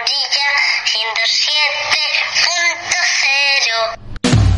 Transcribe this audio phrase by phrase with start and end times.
[0.00, 0.48] Morilla
[0.86, 2.69] 107.0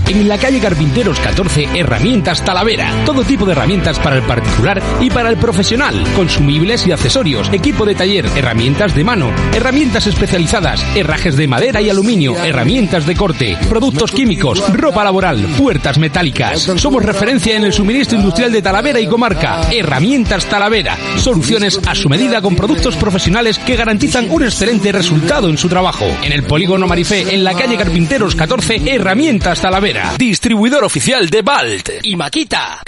[0.09, 2.91] en la calle Carpinteros 14, Herramientas Talavera.
[3.05, 6.03] Todo tipo de herramientas para el particular y para el profesional.
[6.17, 11.91] Consumibles y accesorios, equipo de taller, herramientas de mano, herramientas especializadas, herrajes de madera y
[11.91, 16.61] aluminio, herramientas de corte, productos químicos, ropa laboral, puertas metálicas.
[16.77, 19.69] Somos referencia en el suministro industrial de Talavera y comarca.
[19.71, 20.97] Herramientas Talavera.
[21.17, 26.07] Soluciones a su medida con productos profesionales que garantizan un excelente resultado en su trabajo.
[26.23, 31.91] En el polígono Marifé, en la calle Carpinteros 14, Herramientas Talavera distribuidor oficial de Balt
[32.03, 32.83] y Maquita.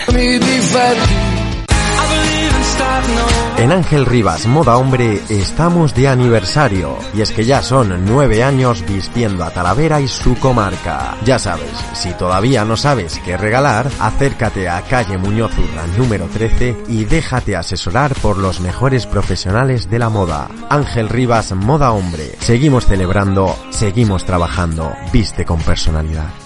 [3.57, 8.85] En Ángel Rivas Moda Hombre estamos de aniversario y es que ya son nueve años
[8.87, 11.17] vistiendo a Talavera y su comarca.
[11.25, 16.77] Ya sabes, si todavía no sabes qué regalar, acércate a calle Muñoz Urra número 13
[16.89, 20.49] y déjate asesorar por los mejores profesionales de la moda.
[20.69, 22.33] Ángel Rivas Moda Hombre.
[22.41, 24.93] Seguimos celebrando, seguimos trabajando.
[25.13, 26.44] Viste con personalidad.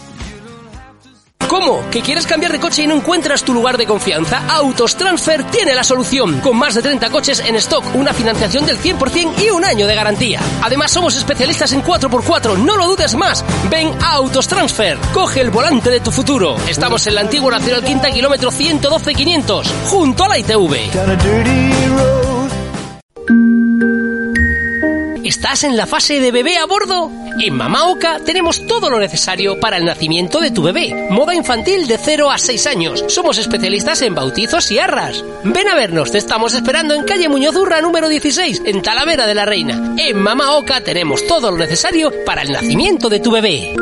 [1.59, 1.91] ¿Cómo?
[1.91, 4.45] ¿Que quieres cambiar de coche y no encuentras tu lugar de confianza?
[4.47, 6.39] Autos Transfer tiene la solución.
[6.39, 9.97] Con más de 30 coches en stock, una financiación del 100% y un año de
[9.97, 10.41] garantía.
[10.63, 13.45] Además, somos especialistas en 4x4, no lo dudes más.
[13.69, 14.99] Ven a Autos Transfer.
[15.13, 16.55] Coge el volante de tu futuro.
[16.69, 22.18] Estamos en la antigua Nacional Quinta, kilómetro 112-500, junto a la ITV.
[25.49, 27.11] ¿Estás en la fase de bebé a bordo?
[27.41, 31.09] En Mamaoka tenemos todo lo necesario para el nacimiento de tu bebé.
[31.09, 33.03] Moda infantil de 0 a 6 años.
[33.09, 35.25] Somos especialistas en bautizos y arras.
[35.45, 39.47] Ven a vernos, te estamos esperando en calle Muñozurra número 16, en Talavera de la
[39.47, 39.95] Reina.
[39.97, 43.75] En Mamaoka tenemos todo lo necesario para el nacimiento de tu bebé.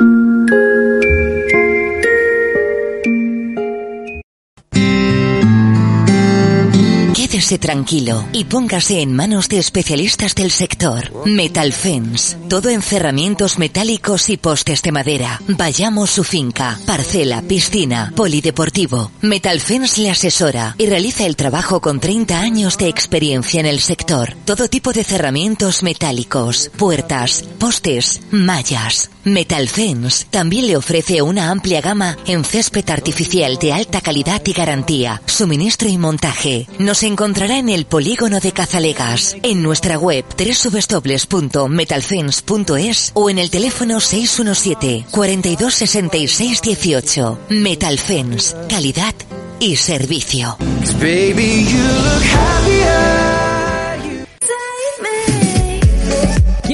[7.47, 11.12] Quédese tranquilo y póngase en manos de especialistas del sector.
[11.27, 15.41] Metal Fence, todo en cerramientos metálicos y postes de madera.
[15.47, 19.12] Vayamos su finca, parcela, piscina, polideportivo.
[19.20, 23.79] Metal Fence le asesora y realiza el trabajo con 30 años de experiencia en el
[23.79, 24.35] sector.
[24.45, 29.11] Todo tipo de cerramientos metálicos, puertas, postes, mallas.
[29.23, 34.52] Metal Fence también le ofrece una amplia gama en césped artificial de alta calidad y
[34.52, 36.68] garantía, suministro y montaje.
[36.79, 37.02] Nos
[37.36, 45.05] encontrará en el polígono de Cazalegas, en nuestra web www.metalfence.es o en el teléfono 617
[45.11, 47.39] 42 66 18.
[47.51, 49.14] Metal Fence, calidad
[49.61, 50.57] y servicio.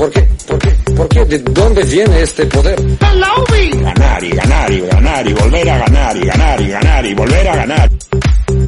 [0.00, 0.26] ¿Por qué?
[0.48, 0.70] ¿Por qué?
[0.96, 1.24] ¿Por qué?
[1.26, 2.80] ¿De dónde viene este poder?
[2.80, 3.82] En la UBI.
[3.82, 7.48] Ganar y ganar y ganar y volver a ganar y ganar y ganar y volver
[7.50, 7.90] a ganar.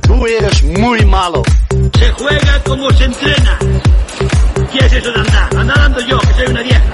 [0.03, 1.43] Tú eres muy malo.
[1.99, 3.59] Se juega como se entrena.
[4.73, 5.57] ¿Qué es eso de andar?
[5.57, 6.93] Anda dando yo, que soy una vieja.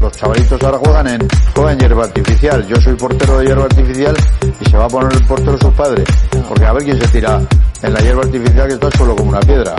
[0.00, 2.66] Los chavalitos ahora juegan en, juegan hierba artificial.
[2.68, 4.16] Yo soy portero de hierba artificial
[4.60, 6.04] y se va a poner el portero su padre.
[6.46, 7.40] Porque a ver quién se tira
[7.82, 9.74] en la hierba artificial que está solo como una piedra.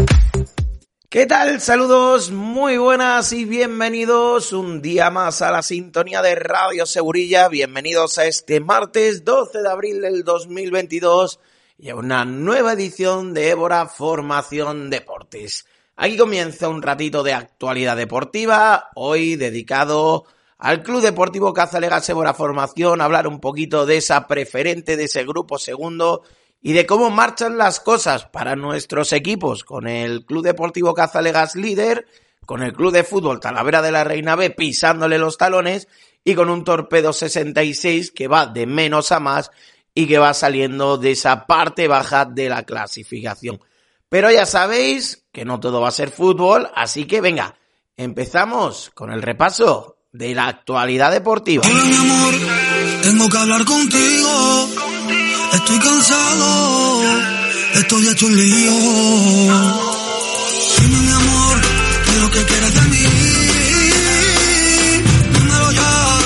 [1.09, 1.61] ¿Qué tal?
[1.61, 7.47] Saludos muy buenas y bienvenidos un día más a la sintonía de Radio Segurilla.
[7.47, 11.39] Bienvenidos a este martes 12 de abril del 2022
[11.77, 15.65] y a una nueva edición de Évora Formación Deportes.
[15.95, 20.25] Aquí comienza un ratito de actualidad deportiva, hoy dedicado
[20.57, 25.57] al Club Deportivo Cazalegas Évora Formación, hablar un poquito de esa preferente, de ese grupo
[25.57, 26.23] segundo
[26.61, 32.07] y de cómo marchan las cosas para nuestros equipos con el Club Deportivo Cazalegas líder,
[32.45, 35.87] con el Club de Fútbol Talavera de la Reina B pisándole los talones
[36.23, 39.51] y con un Torpedo 66 que va de menos a más
[39.93, 43.59] y que va saliendo de esa parte baja de la clasificación.
[44.09, 47.55] Pero ya sabéis que no todo va a ser fútbol, así que venga,
[47.95, 51.67] empezamos con el repaso de la actualidad deportiva.
[51.67, 52.33] Mi amor,
[53.03, 54.86] tengo que hablar contigo.
[55.53, 57.01] Estoy cansado,
[57.73, 58.71] estoy hecho un lío.
[60.79, 61.57] Dime mi amor,
[62.05, 62.97] quiero que quieras de mí.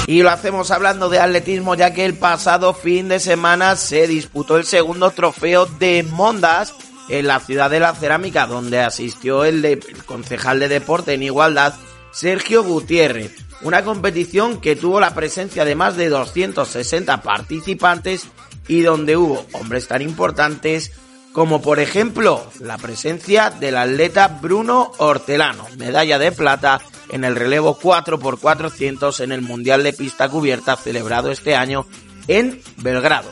[0.08, 4.58] Y lo hacemos hablando de atletismo ya que el pasado fin de semana se disputó
[4.58, 6.74] el segundo trofeo de Mondas
[7.08, 11.76] en la ciudad de la cerámica, donde asistió el, el concejal de deporte en igualdad,
[12.12, 13.36] Sergio Gutiérrez.
[13.62, 18.28] Una competición que tuvo la presencia de más de 260 participantes
[18.72, 20.94] y donde hubo hombres tan importantes
[21.34, 26.80] como por ejemplo la presencia del atleta Bruno Hortelano, medalla de plata
[27.10, 31.86] en el relevo 4x400 en el Mundial de Pista Cubierta celebrado este año
[32.30, 33.30] en Belgrado.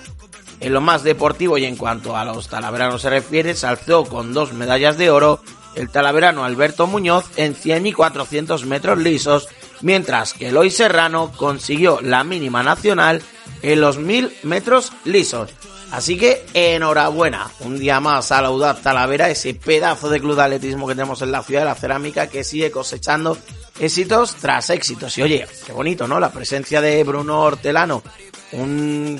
[0.60, 3.68] En lo más deportivo y en cuanto a los talaveranos se refiere, se
[4.10, 5.42] con dos medallas de oro
[5.76, 9.48] el talaverano Alberto Muñoz en 100 y 400 metros lisos,
[9.82, 13.22] mientras que Eloy Serrano consiguió la mínima nacional
[13.62, 15.52] en los 1000 metros lisos.
[15.92, 20.88] Así que enhorabuena, un día más a la Talavera, ese pedazo de club de atletismo
[20.88, 23.38] que tenemos en la ciudad de la cerámica que sigue cosechando
[23.80, 25.18] éxitos tras éxitos.
[25.18, 26.20] Y oye, qué bonito, ¿no?
[26.20, 28.04] La presencia de Bruno Hortelano,
[28.52, 29.20] un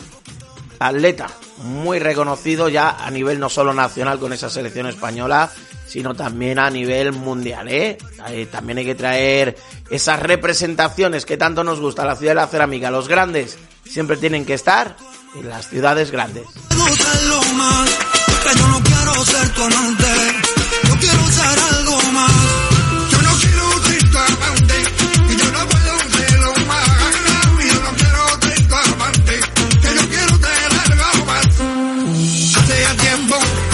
[0.78, 1.28] atleta
[1.64, 5.52] muy reconocido ya a nivel no solo nacional con esa selección española,
[5.90, 7.98] sino también a nivel mundial, ¿eh?
[8.30, 8.48] ¿eh?
[8.52, 9.58] También hay que traer
[9.90, 12.92] esas representaciones que tanto nos gusta la ciudad de la cerámica.
[12.92, 14.96] Los grandes siempre tienen que estar
[15.36, 16.46] en las ciudades grandes.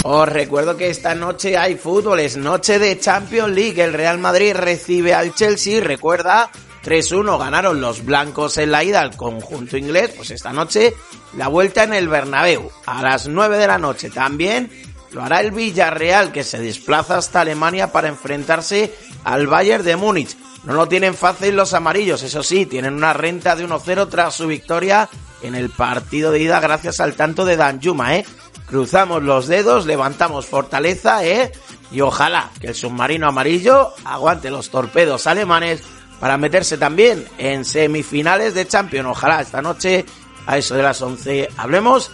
[0.08, 3.82] Os recuerdo que esta noche hay fútbol, es noche de Champions League.
[3.82, 6.48] El Real Madrid recibe al Chelsea, recuerda,
[6.84, 10.94] 3-1 ganaron los blancos en la ida al conjunto inglés, pues esta noche
[11.36, 14.08] la vuelta en el Bernabéu a las 9 de la noche.
[14.08, 14.70] También
[15.10, 18.94] lo hará el Villarreal que se desplaza hasta Alemania para enfrentarse
[19.24, 20.36] al Bayern de Múnich.
[20.62, 24.46] No lo tienen fácil los amarillos, eso sí, tienen una renta de 1-0 tras su
[24.46, 25.08] victoria
[25.42, 28.26] en el partido de ida gracias al tanto de Dan Yuma, ¿eh?
[28.66, 31.52] Cruzamos los dedos, levantamos fortaleza, ¿eh?
[31.92, 35.82] Y ojalá que el submarino amarillo aguante los torpedos alemanes
[36.18, 39.08] para meterse también en semifinales de Champions.
[39.08, 40.04] Ojalá esta noche,
[40.46, 42.10] a eso de las 11, hablemos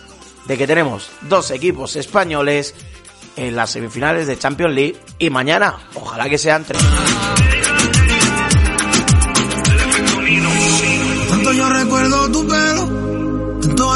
[0.46, 2.74] de que tenemos dos equipos españoles
[3.36, 6.82] en las semifinales de Champions League y mañana, ojalá que sean tres.
[11.30, 12.91] Tanto yo recuerdo tu pelo,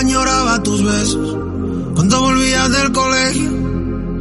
[0.07, 1.37] añoraba tus besos,
[1.95, 3.51] cuando volvías del colegio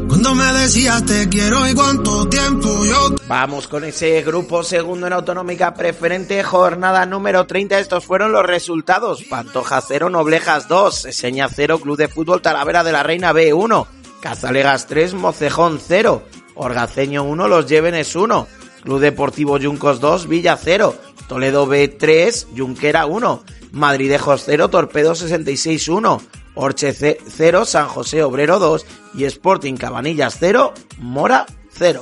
[0.08, 3.16] cuando me decías te quiero y cuánto tiempo yo...
[3.28, 7.80] Vamos con ese grupo segundo en autonómica preferente, jornada número 30.
[7.80, 9.24] Estos fueron los resultados.
[9.24, 13.88] Pantoja 0, Noblejas 2, Seña 0, Club de Fútbol Talavera de la Reina B 1,
[14.22, 16.24] Cazalegas 3, Mocejón 0,
[16.56, 18.48] Orgaceño 1, Los Llévenes 1,
[18.84, 20.96] Club Deportivo Yuncos 2, Villa 0,
[21.28, 23.44] Toledo B 3, Junquera 1,
[23.75, 26.22] Madridejos 0, Torpedo 66 1,
[26.54, 28.86] Orche 0, San José Obrero 2
[29.16, 32.00] y Sporting Cabanillas 0, Mora 0.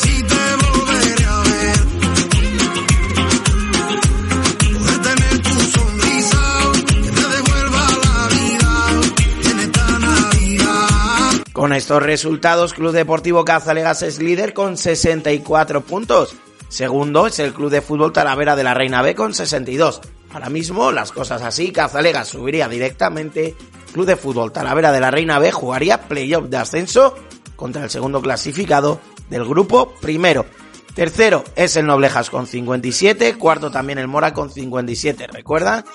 [11.53, 16.35] Con estos resultados, Club Deportivo Cazalegas es líder con 64 puntos.
[16.69, 20.01] Segundo es el Club de Fútbol Talavera de la Reina B con 62.
[20.33, 23.56] Ahora mismo las cosas así, Cazalegas subiría directamente
[23.94, 27.15] Club de Fútbol Talavera de la Reina B jugaría playoff de ascenso
[27.55, 30.46] contra el segundo clasificado del grupo primero.
[30.96, 35.27] Tercero es el Noblejas con 57, cuarto también el Mora con 57.
[35.27, 35.86] Recuerda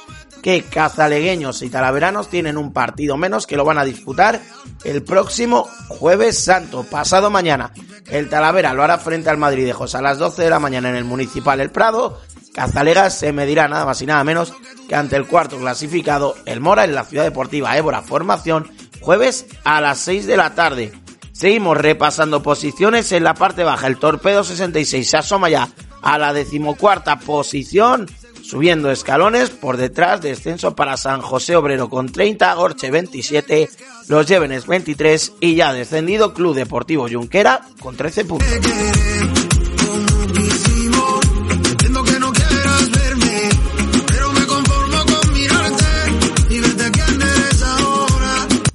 [0.43, 4.41] que cazalegueños y talaveranos tienen un partido menos que lo van a disputar
[4.85, 7.73] el próximo jueves santo, pasado mañana.
[8.11, 11.05] El Talavera lo hará frente al Madridejos a las 12 de la mañana en el
[11.05, 12.21] Municipal El Prado
[12.59, 14.53] Cazalegas se medirá nada más y nada menos
[14.89, 18.69] que ante el cuarto clasificado, el Mora, en la Ciudad Deportiva Évora Formación,
[19.01, 20.93] jueves a las 6 de la tarde.
[21.31, 23.87] Seguimos repasando posiciones en la parte baja.
[23.87, 25.69] El Torpedo 66 se asoma ya
[26.03, 28.11] a la decimocuarta posición,
[28.43, 33.71] subiendo escalones por detrás, descenso para San José Obrero con 30, Gorche 27,
[34.09, 38.49] Los Llévenes 23 y ya descendido Club Deportivo Junquera con 13 puntos.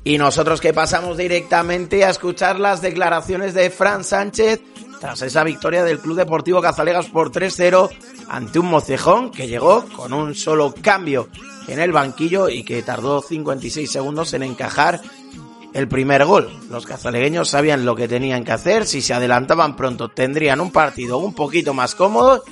[0.04, 4.62] Y nosotros que pasamos directamente a escuchar las declaraciones de Fran Sánchez
[5.00, 7.90] tras esa victoria del Club Deportivo Cazalegas por 3-0
[8.30, 11.30] ante un mocejón que llegó con un solo cambio
[11.68, 15.02] en el banquillo y que tardó 56 segundos en encajar
[15.74, 16.52] el primer gol.
[16.70, 21.18] Los cazalegueños sabían lo que tenían que hacer, si se adelantaban pronto tendrían un partido
[21.18, 22.44] un poquito más cómodo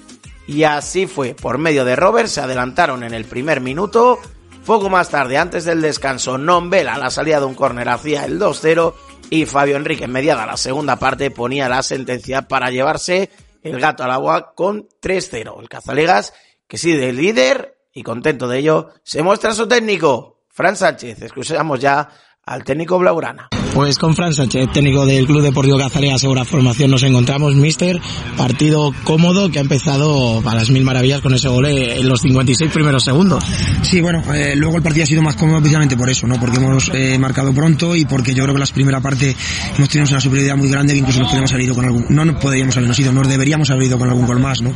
[0.47, 1.33] y así fue.
[1.33, 4.19] Por medio de Robert se adelantaron en el primer minuto
[4.65, 8.39] poco más tarde, antes del descanso, Nombela a la salida de un córner hacía el
[8.39, 8.93] 2-0
[9.29, 13.29] y Fabio Enrique, mediada la segunda parte, ponía la sentencia para llevarse
[13.63, 15.59] el gato al agua con 3-0.
[15.59, 16.33] El Cazalegas,
[16.67, 21.21] que sigue líder y contento de ello, se muestra su técnico, Fran Sánchez.
[21.21, 22.09] Escuchamos ya
[22.45, 23.49] al técnico Blaurana.
[23.73, 28.01] Pues con Fran Sánchez, técnico del Club Deportivo Cazalea Segura Formación, nos encontramos, mister.
[28.35, 32.69] Partido cómodo que ha empezado para las mil maravillas con ese gol en los 56
[32.69, 33.41] primeros segundos.
[33.81, 36.37] Sí, bueno, eh, luego el partido ha sido más cómodo precisamente por eso, ¿no?
[36.37, 39.33] Porque hemos eh, marcado pronto y porque yo creo que la primera parte
[39.77, 42.25] hemos tenido una superioridad muy grande que incluso nos podríamos haber ido con algún, no
[42.25, 44.73] nos podríamos habernos ido, nos deberíamos haber ido con algún gol más, ¿no?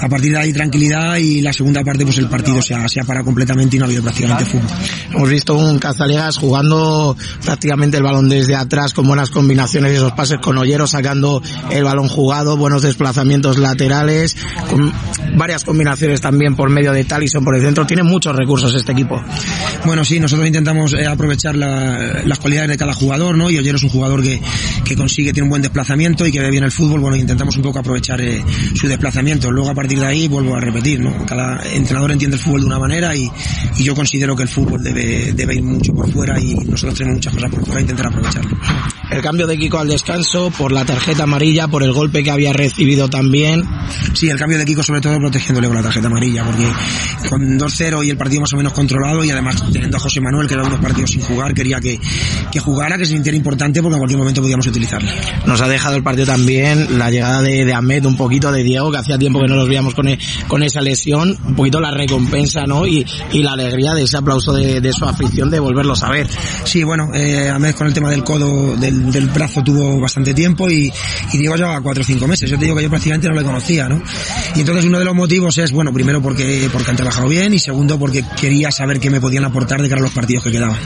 [0.00, 3.00] A partir de ahí tranquilidad y la segunda parte pues el partido se ha, se
[3.00, 4.68] ha parado completamente y no ha habido prácticamente fútbol.
[5.14, 10.12] Hemos visto un Cazalegas jugando prácticamente el balón desde atrás con buenas combinaciones y esos
[10.12, 14.36] pases con Ollero sacando el balón jugado, buenos desplazamientos laterales,
[14.68, 14.92] con
[15.36, 17.86] varias combinaciones también por medio de Talison por el centro.
[17.86, 19.22] Tiene muchos recursos este equipo.
[19.86, 23.50] Bueno, sí, nosotros intentamos eh, aprovechar la, las cualidades de cada jugador, ¿no?
[23.50, 24.40] Y Ollero es un jugador que,
[24.84, 27.00] que consigue, tiene un buen desplazamiento y que ve bien el fútbol.
[27.00, 29.50] Bueno, intentamos un poco aprovechar eh, su desplazamiento.
[29.50, 31.24] Luego a partir de ahí vuelvo a repetir, ¿no?
[31.26, 33.30] Cada entrenador entiende el fútbol de una manera y,
[33.78, 37.16] y yo considero que el fútbol debe, debe ir mucho por fuera y nosotros tenemos
[37.16, 40.84] muchas cosas por fuera e intentar 在路 El cambio de Kiko al descanso por la
[40.84, 43.62] tarjeta amarilla, por el golpe que había recibido también.
[44.12, 46.66] Sí, el cambio de Kiko sobre todo protegiéndole con la tarjeta amarilla, porque
[47.28, 50.48] con 2-0 y el partido más o menos controlado y además teniendo a José Manuel
[50.48, 52.00] que era unos partidos sin jugar, quería que,
[52.50, 55.12] que jugara, que se sintiera importante porque en cualquier momento podíamos utilizarle.
[55.46, 58.90] Nos ha dejado el partido también la llegada de, de Ahmed, un poquito de Diego,
[58.90, 60.06] que hacía tiempo que no los veíamos con,
[60.48, 62.84] con esa lesión, un poquito la recompensa, ¿no?
[62.86, 66.28] Y, y la alegría de ese aplauso de, de, su afición de volverlos a ver.
[66.64, 70.70] Sí, bueno, eh, Ahmed con el tema del codo, del, del brazo tuvo bastante tiempo
[70.70, 70.92] y,
[71.32, 72.50] y Diego llevaba cuatro o cinco meses.
[72.50, 74.02] Yo te digo que yo prácticamente no le conocía, ¿no?
[74.54, 77.58] Y entonces uno de los motivos es, bueno, primero porque, porque han trabajado bien y
[77.58, 80.78] segundo porque quería saber qué me podían aportar de cara a los partidos que quedaban.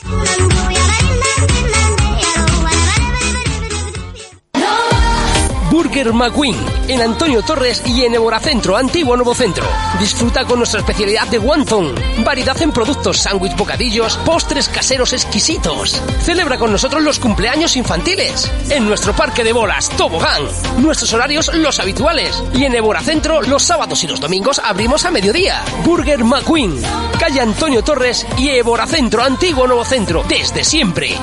[5.77, 6.55] Burger McQueen,
[6.87, 9.63] en Antonio Torres y en Eboracentro, Antiguo Nuevo Centro.
[9.99, 11.93] Disfruta con nuestra especialidad de wonton,
[12.25, 16.01] variedad en productos, sándwich, bocadillos, postres caseros exquisitos.
[16.21, 18.51] Celebra con nosotros los cumpleaños infantiles.
[18.71, 20.41] En nuestro parque de bolas, Tobogán.
[20.79, 22.43] Nuestros horarios los habituales.
[22.55, 25.63] Y en Eboracentro, los sábados y los domingos abrimos a mediodía.
[25.85, 26.81] Burger McQueen,
[27.19, 31.15] calle Antonio Torres y Eboracentro, Antiguo Nuevo Centro, desde siempre.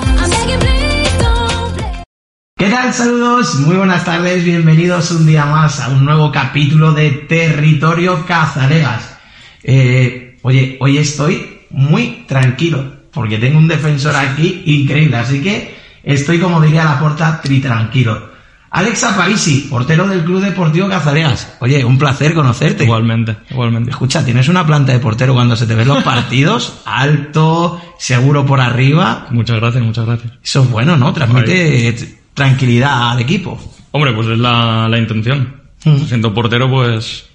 [2.64, 2.94] ¿Qué tal?
[2.94, 9.18] Saludos, muy buenas tardes, bienvenidos un día más a un nuevo capítulo de Territorio Cazalegas.
[9.62, 16.38] Eh, oye, hoy estoy muy tranquilo, porque tengo un defensor aquí increíble, así que estoy,
[16.38, 18.30] como diría la porta, tri tranquilo.
[18.70, 21.56] Alex Parisi, portero del Club Deportivo Cazalegas.
[21.60, 22.84] Oye, un placer conocerte.
[22.84, 23.90] Igualmente, igualmente.
[23.90, 28.62] Escucha, tienes una planta de portero cuando se te ven los partidos, alto, seguro por
[28.62, 29.26] arriba.
[29.32, 30.32] Muchas gracias, muchas gracias.
[30.42, 31.12] Eso es bueno, ¿no?
[31.12, 33.58] Transmite tranquilidad al equipo.
[33.92, 35.62] Hombre, pues es la, la intención.
[36.08, 37.26] Siendo portero, pues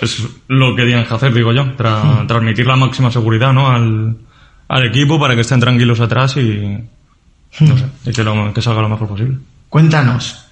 [0.00, 1.64] es lo que tienes que hacer, digo yo.
[1.76, 3.68] Tra- Transmitir la máxima seguridad, ¿no?
[3.70, 4.16] Al,
[4.68, 6.78] al equipo para que estén tranquilos atrás y,
[7.60, 9.38] no sé, y que, lo- que salga lo mejor posible.
[9.68, 10.44] Cuéntanos,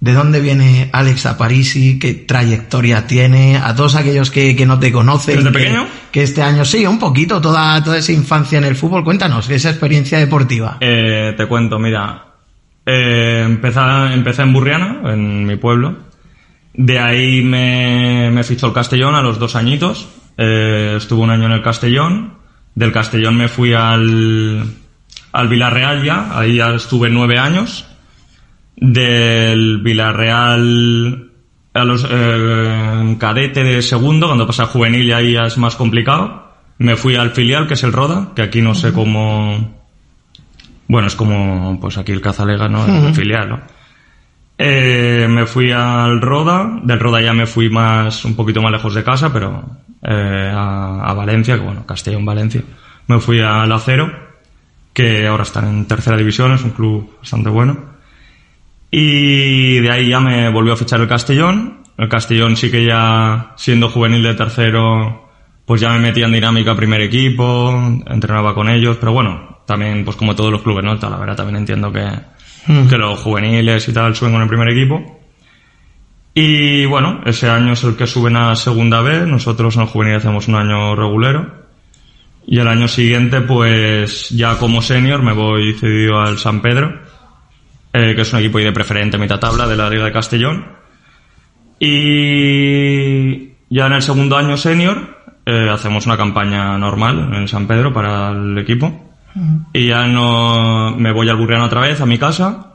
[0.00, 1.98] ¿de dónde viene Alex Aparisi?
[2.00, 3.56] ¿Qué trayectoria tiene?
[3.56, 5.36] A todos aquellos que, que no te conocen.
[5.36, 5.86] ¿Desde que- pequeño?
[6.10, 9.04] Que este año sí, un poquito, toda, toda esa infancia en el fútbol.
[9.04, 10.78] Cuéntanos, esa experiencia deportiva.
[10.80, 12.24] Eh, te cuento, mira.
[12.90, 13.80] Eh, empecé,
[14.14, 15.98] empecé en Burriana, en mi pueblo.
[16.72, 20.08] De ahí me, me fichó el Castellón a los dos añitos.
[20.38, 22.38] Eh, estuve un año en el Castellón.
[22.74, 24.64] Del Castellón me fui al,
[25.32, 26.38] al Villarreal ya.
[26.38, 27.86] Ahí ya estuve nueve años.
[28.76, 31.30] Del Villarreal
[31.74, 35.76] a los eh, cadete de segundo, cuando pasa a juvenil ya ahí ya es más
[35.76, 36.54] complicado.
[36.78, 39.77] Me fui al filial, que es el Roda, que aquí no sé cómo...
[40.88, 42.84] Bueno, es como pues aquí el Cazalega, ¿no?
[42.86, 43.60] El filial, ¿no?
[44.60, 48.94] Eh, me fui al Roda, del Roda ya me fui más, un poquito más lejos
[48.94, 49.64] de casa, pero
[50.02, 52.62] eh, a, a Valencia, que bueno, Castellón, Valencia.
[53.06, 54.10] Me fui al Acero,
[54.92, 57.98] que ahora están en tercera división, es un club bastante bueno.
[58.90, 61.82] Y de ahí ya me volvió a fichar el Castellón.
[61.96, 65.28] El Castellón sí que ya, siendo juvenil de tercero,
[65.64, 67.70] pues ya me metía en dinámica primer equipo,
[68.06, 70.92] entrenaba con ellos, pero bueno, también pues como todos los clubes, ¿no?
[70.92, 72.08] El Talavera también entiendo que,
[72.68, 72.86] Mm.
[72.88, 75.20] que los juveniles y tal suben con el primer equipo.
[76.34, 80.16] Y bueno, ese año es el que suben a segunda B, nosotros en el juvenil
[80.16, 81.66] hacemos un año regulero.
[82.46, 87.00] Y el año siguiente, pues ya como senior me voy cedido al San Pedro,
[87.92, 90.66] eh, que es un equipo de preferente mitad tabla de la Liga de Castellón.
[91.80, 97.92] Y ya en el segundo año senior eh, hacemos una campaña normal en San Pedro
[97.92, 99.07] para el equipo.
[99.72, 102.68] Y ya no me voy al Burriano otra vez a mi casa.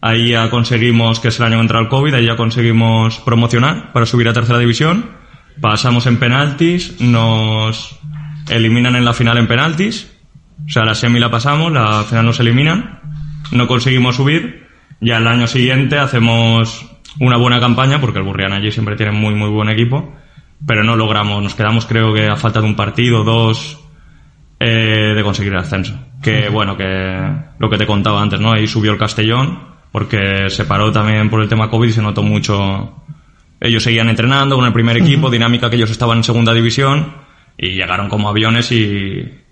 [0.00, 3.92] Ahí ya conseguimos, que es el año que entra el COVID, ahí ya conseguimos promocionar
[3.92, 5.10] para subir a tercera división.
[5.60, 7.98] Pasamos en penaltis, nos
[8.48, 10.12] eliminan en la final en penaltis.
[10.66, 13.00] O sea, la semi la pasamos, la final nos eliminan.
[13.52, 14.66] No conseguimos subir.
[15.00, 16.86] Ya el año siguiente hacemos
[17.18, 20.14] una buena campaña, porque el Burriana allí siempre tiene muy, muy buen equipo.
[20.66, 23.85] Pero no logramos, nos quedamos creo que a falta de un partido, dos,
[24.58, 25.94] eh, de conseguir el ascenso.
[26.22, 27.18] Que bueno, que
[27.58, 28.52] lo que te contaba antes, ¿no?
[28.52, 29.58] Ahí subió el Castellón,
[29.92, 33.04] porque se paró también por el tema COVID y se notó mucho.
[33.60, 37.14] Ellos seguían entrenando con el primer equipo, dinámica que ellos estaban en segunda división,
[37.58, 39.42] y llegaron como aviones y.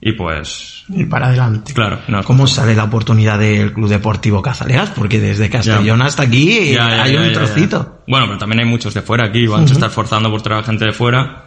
[0.00, 0.84] Y pues.
[0.90, 1.72] Y para adelante.
[1.74, 4.90] Claro, no, ¿Cómo sale la oportunidad del Club Deportivo Cazalegas?
[4.90, 6.04] Porque desde Castellón Ya.
[6.04, 8.02] hasta aquí Ya, hay ya, un trocito.
[8.06, 10.84] Bueno, pero también hay muchos de fuera aquí, van a estar forzando por traer gente
[10.84, 11.46] de fuera.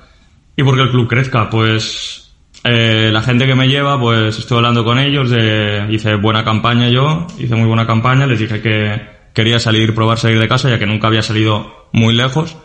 [0.58, 2.20] Y porque el club crezca, pues
[2.63, 6.89] eh, la gente que me lleva, pues estoy hablando con ellos, de, hice buena campaña
[6.89, 9.02] yo, hice muy buena campaña, les dije que
[9.34, 12.58] quería salir, probar salir de casa, ya que nunca había salido muy lejos.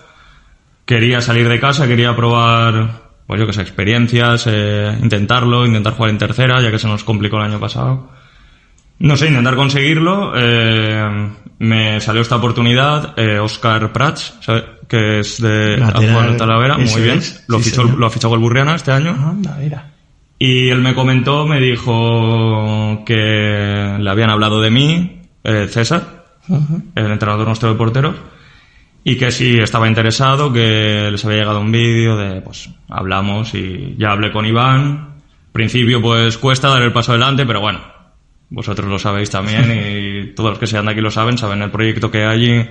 [0.85, 6.11] Quería salir de casa, quería probar, pues yo que sé, experiencias, eh, intentarlo, intentar jugar
[6.11, 8.11] en tercera, ya que se nos complicó el año pasado.
[8.99, 10.33] No sé, intentar conseguirlo.
[10.37, 13.15] eh, me salió esta oportunidad.
[13.19, 14.76] Eh, Oscar Prats, ¿sabe?
[14.89, 17.19] Que es de Lateral, Talavera, muy bien.
[17.19, 19.11] es, Lo, sí, fichó, lo ha fichado el Burriana este año.
[19.11, 19.93] Anda, mira.
[20.39, 26.27] Y él me comentó, me dijo que le habían hablado de mí, eh, César,
[26.95, 28.17] el entrenador nuestro de porteros,
[29.03, 33.97] y que si estaba interesado, que les había llegado un vídeo de, pues, hablamos y
[33.99, 35.15] ya hablé con Iván.
[35.53, 37.81] Principio, pues, cuesta dar el paso adelante, pero bueno,
[38.51, 41.71] vosotros lo sabéis también y todos los que sean de aquí lo saben, saben el
[41.71, 42.69] proyecto que hay y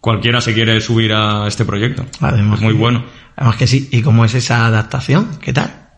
[0.00, 2.04] cualquiera se quiere subir a este proyecto.
[2.20, 3.04] Además es muy bueno.
[3.36, 3.88] Además que sí.
[3.92, 5.38] ¿Y cómo es esa adaptación?
[5.40, 5.88] ¿Qué tal?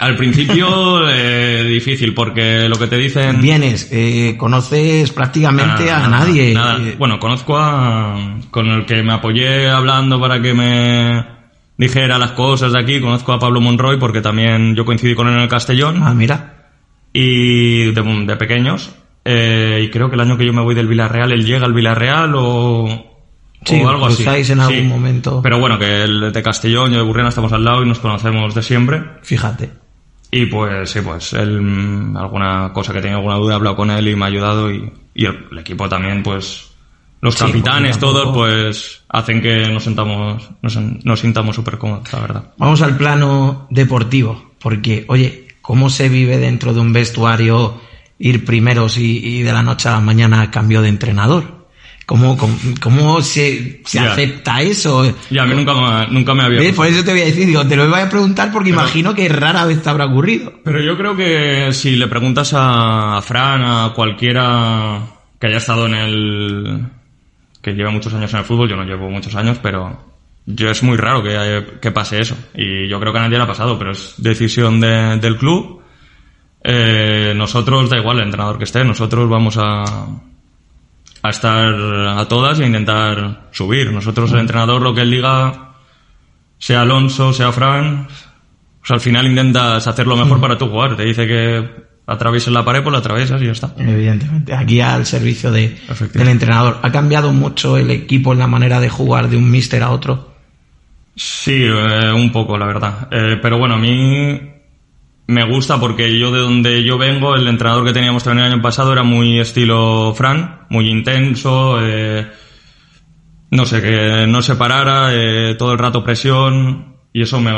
[0.00, 3.40] Al principio eh, difícil porque lo que te dicen...
[3.40, 6.54] Vienes, eh, conoces prácticamente Nada, a nada, nadie.
[6.54, 6.78] nada.
[6.98, 8.38] Bueno, conozco a...
[8.50, 11.24] con el que me apoyé hablando para que me
[11.76, 15.34] dijera las cosas de aquí, conozco a Pablo Monroy porque también yo coincidí con él
[15.34, 16.02] en el Castellón.
[16.02, 16.70] Ah, mira.
[17.12, 18.94] Y de, de pequeños.
[19.24, 21.74] Eh, y creo que el año que yo me voy del Villarreal, él llega al
[21.74, 23.11] Villarreal o...
[23.64, 24.16] Sí, o algo así.
[24.16, 24.82] cruzáis en algún Sí.
[24.84, 25.40] momento.
[25.42, 28.54] Pero bueno, que el de Castellón y de Burriana estamos al lado y nos conocemos
[28.54, 29.02] de siempre.
[29.22, 29.70] Fíjate.
[30.30, 33.90] Y pues sí, pues él, mm, alguna cosa que tenía alguna duda, he hablado con
[33.90, 36.70] él y me ha ayudado y, y el, el equipo también, pues
[37.20, 42.18] los Sí, capitanes, todos, pues hacen que nos sentamos, nos, nos sintamos súper cómodos, la
[42.20, 42.44] verdad.
[42.56, 47.80] Vamos al plano deportivo, porque, oye, ¿cómo se vive dentro de un vestuario
[48.18, 51.61] ir primeros y, y de la noche a la mañana cambio de entrenador?
[52.12, 54.12] ¿Cómo, cómo, cómo se, se Ya.
[54.12, 55.02] acepta eso?
[55.30, 56.74] Y a mí nunca, me- nunca me había ¿Ves?
[56.74, 59.30] Por eso te voy a decir, digo, te lo voy a preguntar porque imagino que
[59.30, 60.52] rara vez te habrá ocurrido.
[60.62, 65.00] Pero yo creo que si le preguntas a, a Fran, a cualquiera
[65.40, 66.84] que haya estado en el...
[67.62, 69.98] que lleve muchos años en el fútbol, yo no llevo muchos años, pero
[70.44, 72.36] yo es muy raro que, que pase eso.
[72.54, 75.80] Y yo creo que a nadie le ha pasado, pero es decisión de- del club.
[76.62, 79.82] Eh, nosotros, da igual el entrenador que esté, nosotros vamos a,
[81.22, 83.92] a estar a todas y a intentar subir.
[83.92, 85.74] Nosotros, el entrenador, lo que él diga,
[86.58, 88.08] sea Alonso, sea Fran,
[88.80, 90.96] pues al final intentas hacer lo mejor para tu jugar.
[90.96, 93.72] Te dice que atravieses la pared, pues la atraviesas y ya está.
[93.78, 95.76] Evidentemente, aquí al servicio de,
[96.12, 96.78] del entrenador.
[96.82, 100.32] ¿Ha cambiado mucho el equipo en la manera de jugar de un míster a otro?
[101.14, 103.08] Sí, eh, un poco, la verdad.
[103.10, 104.40] Eh, pero bueno, a mí
[105.26, 108.62] me gusta porque yo de donde yo vengo, el entrenador que teníamos también el año
[108.62, 112.30] pasado era muy estilo Fran, muy intenso, eh,
[113.50, 117.52] no sé, que no se parara, eh, todo el rato presión, y eso me,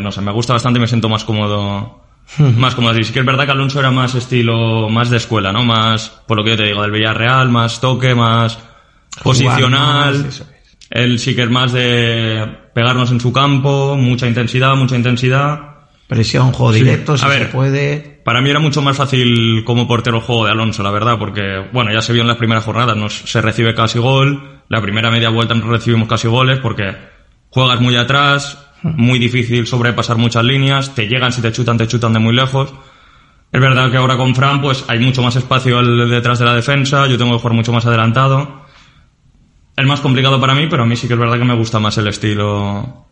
[0.00, 2.02] no sé, me gusta bastante y me siento más cómodo,
[2.56, 3.04] más cómodo así.
[3.04, 5.64] Sí que es verdad que Alonso era más estilo, más de escuela, ¿no?
[5.64, 8.58] Más, por lo que yo te digo, del Villarreal, más toque, más
[9.22, 10.24] posicional.
[10.24, 10.44] más,
[10.90, 15.69] Él sí que es más de pegarnos en su campo, mucha intensidad, mucha intensidad.
[16.10, 16.80] Presión, juego Sí.
[16.80, 18.20] directo, si A se ver, puede.
[18.24, 21.64] Para mí era mucho más fácil como portero el juego de Alonso, la verdad, porque,
[21.72, 25.08] bueno, ya se vio en las primeras jornadas, nos, se recibe casi gol, la primera
[25.12, 26.96] media vuelta nos recibimos casi goles, porque
[27.50, 32.12] juegas muy atrás, muy difícil sobrepasar muchas líneas, te llegan, si te chutan, te chutan
[32.12, 32.74] de muy lejos.
[33.52, 37.06] Es verdad que ahora con Fran, pues hay mucho más espacio detrás de la defensa,
[37.06, 38.64] yo tengo que jugar mucho más adelantado.
[39.76, 41.78] Es más complicado para mí, pero a mí sí que es verdad que me gusta
[41.78, 43.06] más el estilo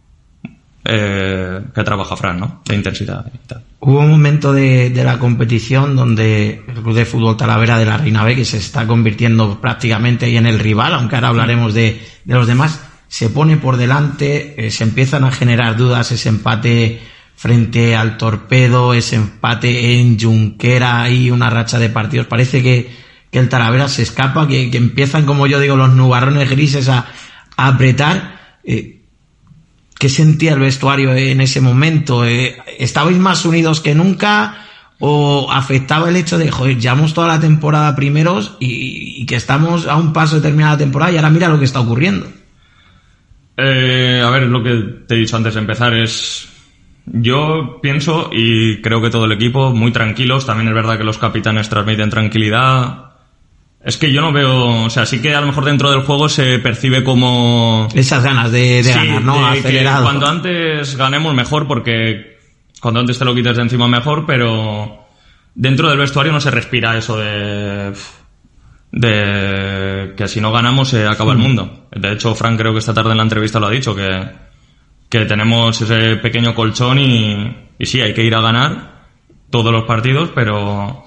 [0.90, 2.62] eh, que trabaja Fran, ¿no?
[2.64, 3.26] De intensidad.
[3.78, 8.24] Hubo un momento de, la competición donde el Club de Fútbol Talavera de la Reina
[8.24, 12.80] B, que se está convirtiendo prácticamente en el rival, aunque ahora hablaremos de, los demás,
[13.06, 17.00] se pone por delante, eh, se empiezan a generar dudas, ese empate
[17.36, 22.26] frente al Torpedo, ese empate en Junquera y una racha de partidos.
[22.26, 27.04] Parece que, el Talavera se escapa, que, empiezan, como yo digo, los nubarrones grises a,
[27.58, 28.56] a apretar.
[28.64, 28.97] Eh,
[29.98, 32.24] ¿Qué sentía el vestuario en ese momento?
[32.24, 34.64] Eh, ¿Estabais más unidos que nunca?
[35.00, 39.96] ¿O afectaba el hecho de, joder, llevamos toda la temporada primeros y, que estamos a
[39.96, 42.26] un paso de terminar la temporada y ahora mira lo que está ocurriendo?
[43.56, 44.74] Eh, a ver, lo que
[45.06, 46.48] te he dicho antes de empezar es...
[47.10, 50.44] Yo pienso y creo que todo el equipo muy tranquilos.
[50.46, 53.07] También es verdad que los capitanes transmiten tranquilidad.
[53.88, 54.84] Es que yo no veo...
[54.84, 57.88] O sea, sí que a lo mejor dentro del juego se percibe como...
[57.94, 59.36] Esas ganas de, de Sí, ganar, ¿no?
[59.50, 60.04] de que Acelerado.
[60.04, 62.38] cuando antes ganemos mejor porque
[62.80, 65.06] cuando antes te lo quites de encima mejor, pero
[65.54, 67.92] dentro del vestuario no se respira eso de
[68.90, 71.42] de que si no ganamos se acaba el Mm.
[71.42, 71.88] mundo.
[71.94, 74.08] De hecho, Frank creo que esta tarde en la entrevista lo ha dicho que
[75.10, 79.06] que tenemos ese pequeño colchón y, y sí, hay que ir a ganar
[79.50, 81.04] todos los partidos, pero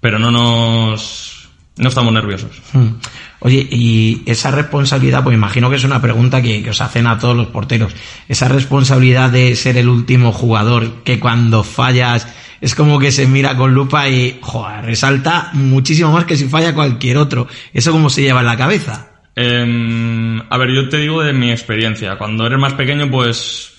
[0.00, 1.41] pero no nos
[1.76, 2.50] no estamos nerviosos.
[2.72, 2.96] Hmm.
[3.40, 7.18] Oye, y esa responsabilidad, pues imagino que es una pregunta que, que os hacen a
[7.18, 7.92] todos los porteros.
[8.28, 12.28] Esa responsabilidad de ser el último jugador, que cuando fallas
[12.62, 16.72] es como que se mira con lupa y, joder, resalta muchísimo más que si falla
[16.72, 17.48] cualquier otro.
[17.74, 19.08] ¿Eso cómo se lleva en la cabeza?
[19.34, 22.16] Em, a ver, yo te digo de mi experiencia.
[22.16, 23.72] Cuando eres más pequeño, pues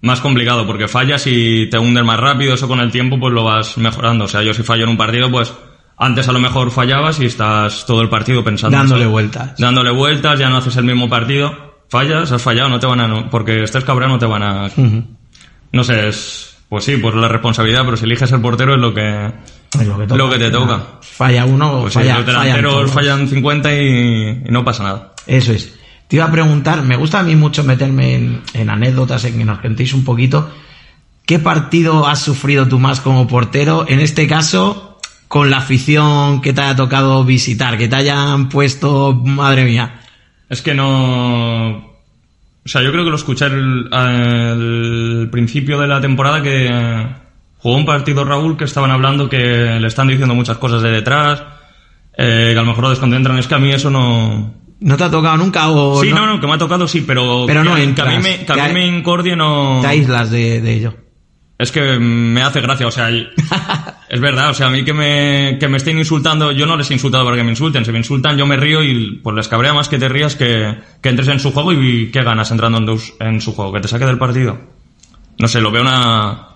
[0.00, 2.54] más complicado, porque fallas y te hundes más rápido.
[2.54, 4.24] Eso con el tiempo, pues lo vas mejorando.
[4.24, 5.52] O sea, yo si fallo en un partido, pues
[5.96, 8.76] antes a lo mejor fallabas y estás todo el partido pensando.
[8.76, 9.58] Dándole vueltas.
[9.58, 11.74] Dándole vueltas, ya no haces el mismo partido.
[11.88, 13.08] Fallas, has fallado, no te van a.
[13.08, 14.68] no- porque estés cabrón, no te van a.
[15.72, 16.50] No sé, es.
[16.68, 19.26] Pues sí, pues la responsabilidad, pero si eliges el portero es lo que.
[19.78, 20.16] Es lo que toca.
[20.16, 20.82] Lo que te toca.
[21.02, 22.90] Falla uno, Pues sí, falla, los fallan delanteros todos.
[22.92, 25.12] fallan 50 y, y no pasa nada.
[25.26, 25.74] Eso es.
[26.08, 29.44] Te iba a preguntar, me gusta a mí mucho meterme en, en anécdotas, en que
[29.44, 30.50] nos contéis un poquito.
[31.26, 33.86] ¿qué partido has sufrido tú más como portero?
[33.88, 34.93] En este caso,
[35.34, 40.00] con la afición que te haya tocado visitar, que te hayan puesto, madre mía.
[40.48, 41.70] Es que no.
[41.70, 46.70] O sea, yo creo que lo escuché al, principio de la temporada que
[47.58, 49.36] jugó un partido Raúl que estaban hablando que
[49.80, 51.42] le están diciendo muchas cosas de detrás,
[52.16, 53.36] eh, que a lo mejor lo desconcentran.
[53.36, 54.54] Es que a mí eso no.
[54.78, 57.42] ¿No te ha tocado nunca o Sí, no, no, que me ha tocado sí, pero.
[57.48, 59.80] Pero no entras, que a mí me, que a que mí hay- me incordie no.
[59.80, 60.94] te aíslas de, de ello?
[61.58, 63.08] Es que me hace gracia, o sea,
[64.14, 66.88] es verdad, o sea, a mí que me, que me estén insultando, yo no les
[66.88, 69.48] he insultado para que me insulten, si me insultan yo me río y pues les
[69.48, 72.78] cabrea más que te rías que, que entres en su juego y que ganas entrando
[72.78, 74.56] en, en su juego, que te saque del partido.
[75.36, 76.46] No sé, lo veo una,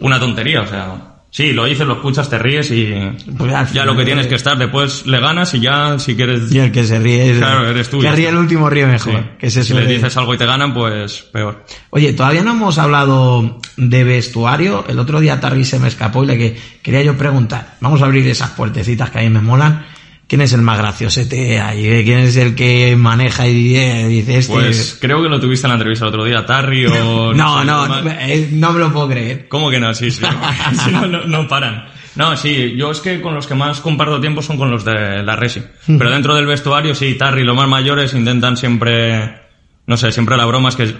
[0.00, 2.94] una tontería, o sea, sí, lo dices, lo escuchas, te ríes y
[3.36, 6.52] Pues ya lo que tienes eh, que estar, después le ganas y ya si quieres...
[6.52, 7.38] Y el que se ríe es.
[7.38, 7.98] Claro, eres tú.
[7.98, 9.14] Que ríe el último ríe mejor.
[9.14, 9.18] Sí.
[9.40, 11.64] Que se si les dices algo y te ganan, pues peor.
[11.90, 14.84] Oye, todavía no hemos hablado de vestuario.
[14.86, 17.74] El otro día Tarry se me escapó y le que quería yo preguntar.
[17.80, 19.84] Vamos a abrir esas puertecitas que a mí me molan.
[20.32, 22.04] ¿Quién es el más graciosete ahí?
[22.04, 24.54] ¿Quién es el que maneja y eh, dice este?
[24.54, 27.34] Pues creo que lo tuviste en la entrevista el otro día, Tarry o...
[27.34, 29.46] no, no, eh, no me lo puedo creer.
[29.46, 29.92] ¿Cómo que no?
[29.92, 30.22] Sí, sí.
[30.86, 31.84] Sí, no, no- paran.
[32.14, 35.22] No, sí, yo es que con los que más comparto tiempo son con los de
[35.22, 35.60] la Resi.
[35.86, 39.38] Pero dentro del vestuario, sí, Tarry, los más mayores intentan siempre,
[39.86, 40.94] no sé, siempre la broma es que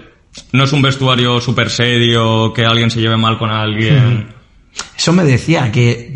[0.52, 4.26] no es un vestuario súper serio, que alguien se lleve mal con alguien.
[4.94, 6.12] Eso me decía que,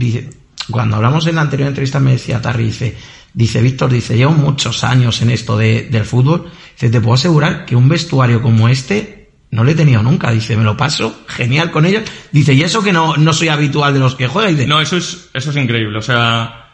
[0.70, 2.96] cuando hablamos en la anterior entrevista me decía Tarry, dice,
[3.32, 7.64] dice Víctor, dice, llevo muchos años en esto de- del fútbol, dice, te puedo asegurar
[7.66, 11.70] que un vestuario como este no lo he tenido nunca, dice, me lo paso genial
[11.70, 12.02] con ellos,
[12.32, 14.96] dice, y eso que no, no soy habitual de los que juegan, dice, No, eso
[14.96, 15.98] es, eso es increíble.
[15.98, 16.64] O sea,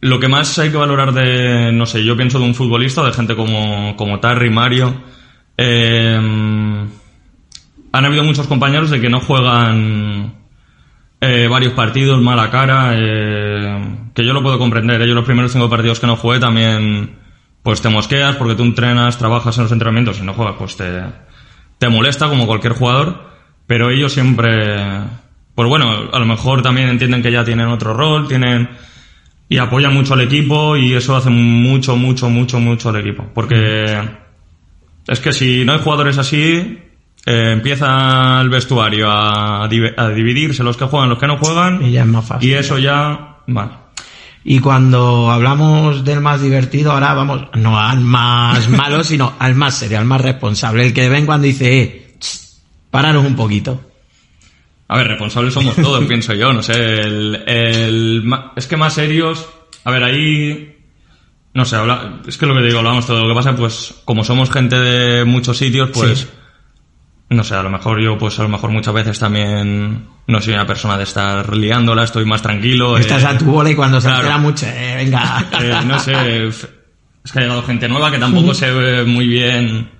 [0.00, 3.12] lo que más hay que valorar de, no sé, yo pienso de un futbolista, de
[3.12, 4.94] gente como, como Tarry, Mario,
[5.56, 6.14] eh,
[7.92, 10.34] han habido muchos compañeros de que no juegan
[11.26, 15.00] eh, varios partidos, mala cara, eh, que yo lo puedo comprender.
[15.02, 15.08] ¿eh?
[15.08, 17.16] Yo los primeros cinco partidos que no jugué también,
[17.62, 21.02] pues te mosqueas porque tú entrenas, trabajas en los entrenamientos y no juegas, pues te,
[21.78, 23.24] te molesta como cualquier jugador,
[23.66, 24.76] pero ellos siempre,
[25.54, 28.68] pues bueno, a lo mejor también entienden que ya tienen otro rol, tienen
[29.48, 34.00] y apoyan mucho al equipo y eso hace mucho, mucho, mucho, mucho al equipo, porque
[35.06, 36.78] es que si no hay jugadores así,
[37.26, 41.84] eh, empieza el vestuario a, div- a dividirse los que juegan, los que no juegan,
[41.84, 42.48] y ya es más fácil.
[42.50, 43.72] y eso ya, vale.
[44.46, 49.78] Y cuando hablamos del más divertido, ahora vamos, no al más malo, sino al más
[49.78, 52.38] serio, al más responsable, el que ven cuando dice, eh, ch,
[52.90, 53.80] pararos un poquito.
[54.88, 58.22] A ver, responsables somos todos, pienso yo, no sé, el,
[58.56, 59.48] es que más serios,
[59.84, 60.76] a ver, ahí,
[61.54, 63.94] no sé, habla, es que lo que te digo, hablamos todo, lo que pasa, pues,
[64.04, 66.26] como somos gente de muchos sitios, pues, Sí.
[67.30, 70.54] No sé, a lo mejor yo, pues, a lo mejor muchas veces también, no soy
[70.54, 72.96] una persona de estar liándola, estoy más tranquilo.
[72.98, 75.46] Estás eh, a tu bola y cuando se altera mucho, eh, venga.
[75.60, 79.90] eh, no sé, es que ha llegado gente nueva que tampoco se ve muy bien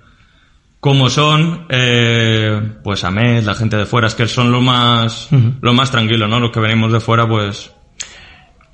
[0.79, 5.55] cómo son, eh, pues Ahmed, la gente de fuera, es que son lo más, Ujú.
[5.59, 6.39] lo más tranquilo, ¿no?
[6.39, 7.71] Los que venimos de fuera, pues,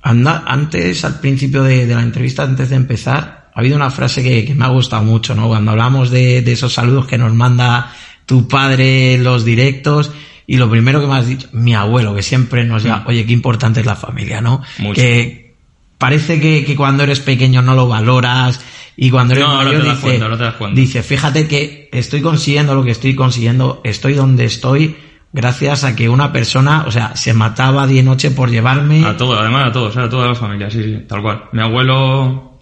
[0.02, 4.22] Anda, antes, al principio de, de la entrevista, antes de empezar, ha habido una frase
[4.22, 5.48] que, que me ha gustado mucho, ¿no?
[5.48, 7.92] Cuando hablamos de, de esos saludos que nos manda
[8.32, 10.10] tu padre los directos,
[10.46, 13.34] y lo primero que me has dicho, mi abuelo, que siempre nos llama, oye, qué
[13.34, 14.62] importante es la familia, ¿no?
[14.78, 14.82] Mm.
[14.82, 15.02] Mucho.
[15.02, 15.54] Que
[15.98, 18.58] parece que, que cuando eres pequeño no lo valoras,
[18.96, 20.80] y cuando eres No, mayor te das dice, cuenta, ahora te das cuenta.
[20.80, 24.96] dice, fíjate que estoy consiguiendo lo que estoy consiguiendo, estoy donde estoy,
[25.30, 29.04] gracias a que una persona, o sea, se mataba día y noche por llevarme.
[29.04, 31.44] a todo, además a todos, a toda la familia, sí, sí, tal cual.
[31.52, 32.60] Mi abuelo,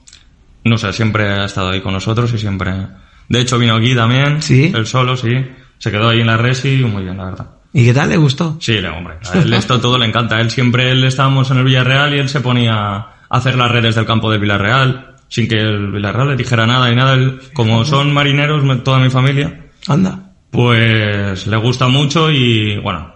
[0.64, 2.72] no sé, siempre ha estado ahí con nosotros y siempre,
[3.28, 4.72] de hecho vino aquí también, ¿Sí?
[4.74, 5.30] él solo, sí,
[5.80, 7.46] se quedó ahí en la res y muy bien, la verdad.
[7.72, 8.56] ¿Y qué tal le gustó?
[8.60, 10.40] Sí, le- hombre, a él esto todo le encanta.
[10.40, 13.94] Él siempre, él estábamos en el Villarreal y él se ponía a hacer las redes
[13.96, 17.14] del campo del Villarreal, sin que el Villarreal le dijera nada y nada.
[17.14, 20.32] Él, como son marineros, toda mi familia, Anda.
[20.50, 23.14] pues le gusta mucho y, bueno,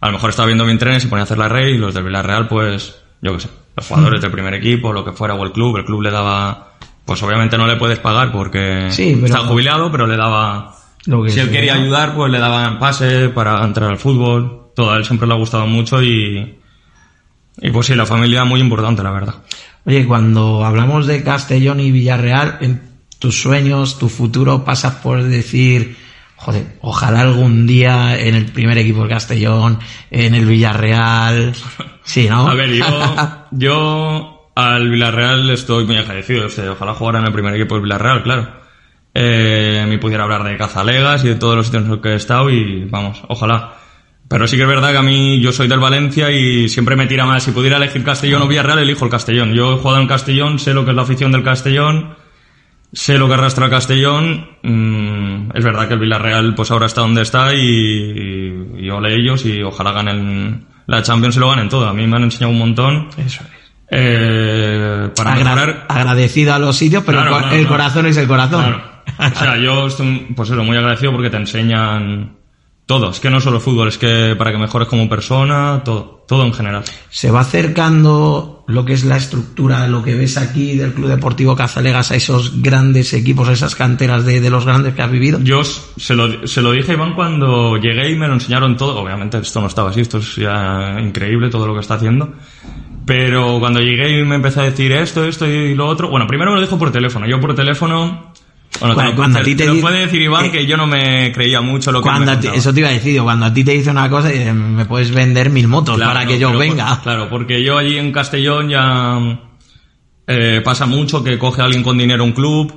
[0.00, 1.78] a lo mejor estaba viendo mi tren y se ponía a hacer la red y
[1.78, 5.34] los del Villarreal, pues, yo qué sé, los jugadores del primer equipo, lo que fuera,
[5.34, 9.12] o el club, el club le daba, pues obviamente no le puedes pagar porque Sí,
[9.14, 12.78] pero- está jubilado, pero le daba Lo que si él quería ayudar, pues le daban
[12.78, 14.70] pase para entrar al fútbol.
[14.74, 16.58] Todo a él siempre le ha gustado mucho y.
[17.60, 19.34] Y pues sí, la familia muy importante, la verdad.
[19.84, 22.82] Oye, cuando hablamos de Castellón y Villarreal, en
[23.18, 25.96] tus sueños, tu futuro, pasas por decir,
[26.36, 29.78] joder, ojalá algún día en el primer equipo del Castellón,
[30.10, 31.54] en el Villarreal.
[32.06, 32.46] Sí, ¿no?
[32.46, 32.84] A ver, yo,
[33.50, 36.44] yo al Villarreal estoy muy agradecido.
[36.44, 38.63] o sea, ojalá jugara en el primer equipo del Villarreal, claro.
[39.14, 42.14] Eh, me pudiera hablar de Cazalegas y de todos los sitios en los que he
[42.16, 43.74] estado y vamos, ojalá.
[44.28, 47.06] Pero sí que es verdad que a mí yo soy del Valencia y siempre me
[47.06, 47.42] tira más.
[47.44, 49.52] Si pudiera elegir Castellón o Villarreal, elijo el Castellón.
[49.54, 52.14] Yo he jugado en Castellón, sé lo que es la afición del Castellón,
[52.92, 54.46] sé lo que arrastra el Castellón.
[54.62, 59.14] Mm, es verdad que el Villarreal pues ahora está donde está y, y, y ole
[59.14, 61.86] ellos y ojalá ganen la Champions y lo ganen todo.
[61.86, 63.08] A mí me han enseñado un montón.
[63.18, 63.50] Eso es.
[63.90, 67.76] Eh, para Agra- mejorar agradecido a los sitios, pero Claro, el, claro, el claro.
[67.76, 68.82] corazón es el corazón.
[69.18, 72.36] O sea, yo estoy, pues eso, muy agradecido porque te enseñan
[72.86, 73.10] todo.
[73.10, 76.52] Es que no solo fútbol, es que para que mejores como persona, todo, todo en
[76.52, 76.84] general.
[77.10, 81.56] Se va acercando lo que es la estructura, lo que ves aquí del Club Deportivo
[81.56, 85.40] Cazalegas a esos grandes equipos, a esas canteras de, de los grandes que has vivido.
[85.40, 89.00] Yo se lo, se lo dije a Iván cuando llegué y me lo enseñaron todo.
[89.00, 92.34] Obviamente esto no estaba así, esto es ya increíble todo lo que está haciendo.
[93.06, 96.52] Pero cuando llegué y me empezó a decir esto, esto y lo otro, bueno, primero
[96.52, 97.26] me lo dijo por teléfono.
[97.26, 98.32] Yo por teléfono,
[98.80, 101.60] bueno, cuando a ti te lo puede decir Iván eh, que yo no me creía
[101.60, 103.90] mucho lo que Cuando me eso te iba a decir, cuando a ti te dice
[103.90, 106.88] una cosa, me puedes vender mil motos Claro, para no, que yo venga.
[106.96, 109.38] por- claro, porque yo allí en Castellón ya
[110.26, 112.72] eh, pasa mucho que coge a alguien con dinero un club,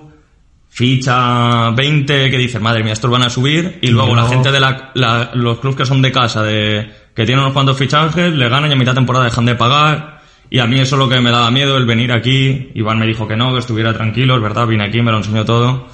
[0.70, 4.60] ficha 20 que dice, madre mía, estos van a subir, y luego la gente de
[4.60, 8.48] la, la- los clubes que son de casa, de que tienen unos cuantos fichajes, le
[8.50, 10.17] ganan y a mitad de temporada dejan de pagar.
[10.50, 12.72] Y a mí eso es lo que me daba miedo, el venir aquí.
[12.76, 15.46] Iván me dijo que no, que estuviera tranquilo, es verdad, vine aquí, me lo enseñó
[15.46, 15.88] todo.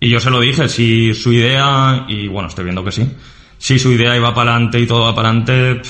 [0.00, 3.10] Y yo se lo dije, si su idea, y bueno, estoy viendo que sí,
[3.58, 5.82] si su idea iba para adelante y todo va para adelante,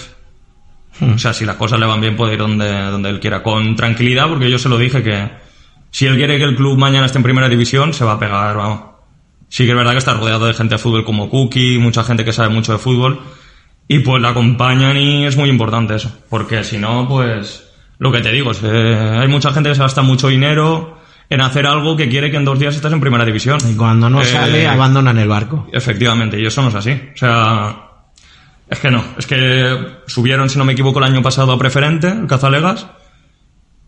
[1.00, 3.76] o sea, si las cosas le van bien puede ir donde, donde él quiera, con
[3.76, 5.28] tranquilidad, porque yo se lo dije que
[5.90, 8.56] si él quiere que el club mañana esté en primera división, se va a pegar,
[8.56, 8.80] vamos.
[9.48, 12.24] Sí que es verdad que está rodeado de gente de fútbol como Cookie, mucha gente
[12.24, 13.20] que sabe mucho de fútbol,
[13.87, 17.67] y pues la acompañan y es muy importante eso, porque si no, pues,
[17.98, 20.98] lo que te digo, es, eh, hay mucha gente que se gasta mucho dinero
[21.30, 23.58] en hacer algo que quiere que en dos días estés en primera división.
[23.68, 25.66] Y cuando no Eh, sale, abandonan el barco.
[25.72, 26.92] Efectivamente, y eso no es así.
[26.92, 27.76] O sea,
[28.70, 29.04] es que no.
[29.18, 32.87] Es que subieron, si no me equivoco, el año pasado a preferente, el Cazalegas.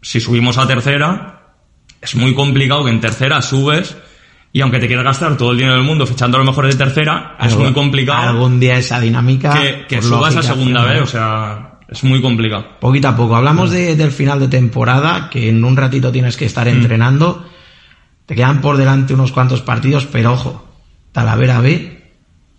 [0.03, 1.55] Si subimos a tercera,
[2.01, 3.97] es muy complicado que en tercera subes
[4.53, 6.75] y aunque te quieras gastar todo el dinero del mundo fichando a lo mejor de
[6.75, 9.55] tercera, es muy complicado Algún día esa dinámica.
[9.87, 11.03] que, subas a segunda vez.
[11.03, 12.79] O sea, es muy complicado.
[12.81, 13.37] Poquito a poco.
[13.37, 16.49] Hablamos de- del final de temporada, que en un ratito tienes que Mm.
[16.49, 17.47] estar entrenando.
[18.27, 20.69] Te quedan por delante unos cuantos partidos, pero ojo,
[21.13, 22.13] Talavera B,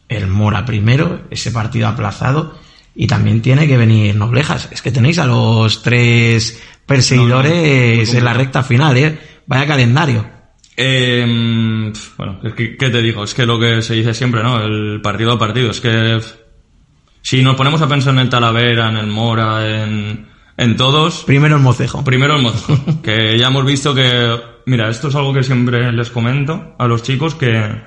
[0.09, 2.59] el Mora primero, ese partido aplazado,
[2.93, 4.67] y también tiene que venir Noblejas.
[4.71, 9.17] Es que tenéis a los tres perseguidores No, no, en la recta final, ¿eh?
[9.47, 10.25] Vaya calendario.
[10.75, 13.23] Eh, bueno, ¿qué, qué te digo?
[13.23, 14.61] Es que lo que se dice siempre, ¿no?
[14.61, 15.71] El partido a partido.
[15.71, 16.19] Es que
[17.21, 21.55] si nos ponemos a pensar en el Talavera, en el Mora, en, en todos, Primero
[21.57, 22.03] el Mocejo.
[22.03, 22.77] primero el Mozo.
[23.03, 27.03] que ya hemos visto que, mira, esto es algo que siempre les comento a los
[27.03, 27.81] chicos que,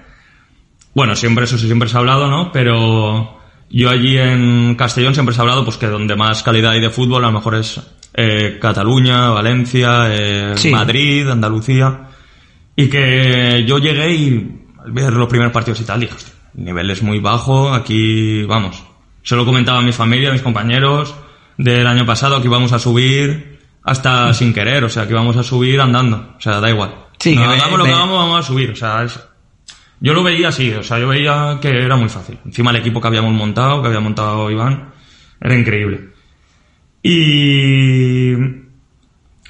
[0.95, 2.53] bueno, siempre eso sí, siempre se ha hablado, ¿no?
[2.53, 3.39] Pero
[3.71, 6.91] yo allí en Castellón siempre se ha hablado pues que donde más calidad hay de
[6.91, 7.81] fútbol a lo mejor es
[8.15, 10.71] eh, Cataluña, Valencia, eh, Sí.
[10.71, 12.03] Madrid, Andalucía.
[12.77, 16.65] Y que yo llegué y al ver los primeros partidos y tal dije, "Hostia, el
[16.65, 18.85] nivel es muy bajo, aquí vamos.
[19.25, 21.15] Se lo comentaba a mi familia, a mis compañeros
[21.59, 25.43] del año pasado que íbamos a subir hasta sin querer, o sea, que íbamos a
[25.43, 26.95] subir andando, o sea, da igual.
[27.19, 29.21] Sí, No, que hagamos lo que hagamos, vamos a subir, o sea, es-
[30.01, 32.39] yo lo veía así, o sea, yo veía que era muy fácil.
[32.45, 34.93] Encima el equipo que habíamos montado, que había montado Iván,
[35.41, 36.11] era increíble.
[37.03, 38.33] Y,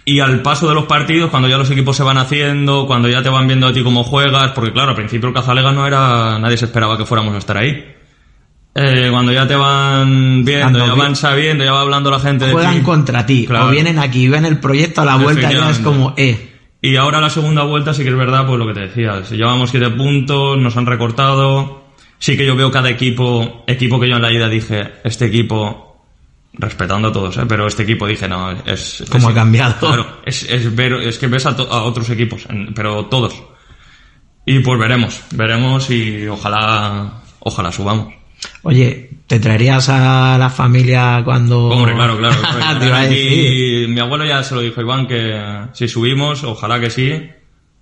[0.05, 3.23] y al paso de los partidos, cuando ya los equipos se van haciendo, cuando ya
[3.23, 6.39] te van viendo a ti cómo juegas, porque claro, al principio el Cazalega no era,
[6.39, 7.95] nadie se esperaba que fuéramos a estar ahí.
[8.77, 12.53] Eh, cuando ya te van viendo, ya van sabiendo, ya va hablando la gente de
[12.53, 12.83] Juegan ti.
[12.83, 13.67] contra ti, Claro.
[13.67, 16.51] o vienen aquí, ven el proyecto a la vuelta ya es como, eh,
[16.83, 19.25] Y ahora la segunda vuelta sí que es verdad, pues lo que te decía.
[19.25, 21.85] Si llevamos siete puntos, nos han recortado.
[22.19, 26.03] Sí que yo veo cada equipo, equipo que yo en la ida dije, este equipo,
[26.55, 27.43] respetando a todos, ¿eh?
[27.49, 29.03] pero este equipo dije, no, es...
[29.11, 29.75] ¿Cómo es- ha cambiado?
[29.81, 33.35] Claro, es, es ver, es que ves a, to- a otros equipos, pero todos.
[34.47, 38.13] Y pues veremos, veremos y ojalá, ojalá subamos.
[38.63, 41.69] Oye, ¿te traerías a la familia cuando...?
[41.69, 42.35] Hombre, claro, claro.
[43.09, 43.85] Decir.
[43.85, 45.41] Y mi abuelo ya se lo dijo Iván que
[45.73, 47.31] si subimos, ojalá que sí.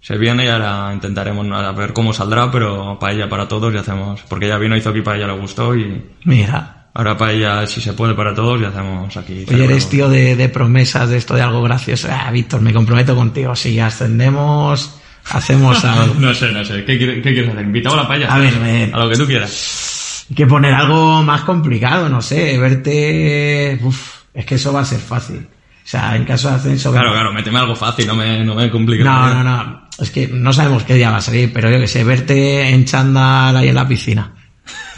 [0.01, 4.21] Se viene y ahora intentaremos a ver cómo saldrá, pero paella para todos y hacemos.
[4.29, 8.13] Porque ya vino, hizo aquí paella, le gustó y Mira, ahora paella, si se puede
[8.15, 9.47] para todos, y hacemos aquí.
[9.49, 12.09] oye, eres tío de, de promesas, de esto de algo gracioso.
[12.11, 13.55] Ah, Víctor, me comprometo contigo.
[13.55, 14.93] Si ascendemos,
[15.31, 16.15] hacemos algo.
[16.19, 16.85] No sé, no sé.
[16.85, 17.65] ¿Qué, qué quieres hacer?
[17.65, 18.27] ¿Invitado a la paella?
[18.35, 20.02] A ver, eh, A lo que tú quieras.
[20.31, 23.79] Hay que poner algo más complicado, no sé, verte...
[23.83, 25.47] Uf, es que eso va a ser fácil.
[25.85, 26.93] O sea, en caso de ascenso...
[26.93, 29.05] Claro, claro, méteme algo fácil, no me, no me compliques.
[29.05, 29.89] No, no, no.
[29.99, 32.85] Es que no sabemos qué día va a salir, pero yo que sé, verte en
[32.85, 34.33] chándal ahí en la piscina.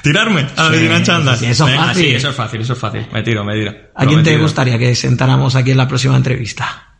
[0.02, 1.36] ¿Tirarme a la Sí, piscina en chándal?
[1.38, 2.04] sí, eso es fácil.
[2.04, 3.06] sí, eso es fácil, eso es fácil.
[3.12, 3.72] Me tiro, me tiro.
[3.94, 6.93] ¿A quién te gustaría que sentáramos aquí en la próxima entrevista?